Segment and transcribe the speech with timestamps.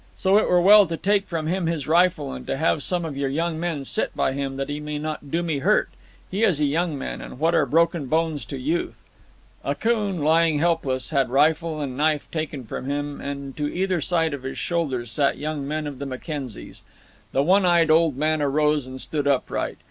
[0.17, 3.15] "So it were well to take from him his rifle, and to have some of
[3.15, 5.89] your young men sit by him, that he may not do me hurt.
[6.31, 9.03] He is a young man, and what are broken bones to youth!"
[9.63, 14.41] Akoon, lying helpless, had rifle and knife taken from him, and to either side of
[14.41, 16.81] his shoulders sat young men of the Mackenzies.
[17.31, 19.77] The one eyed old man arose and stood upright.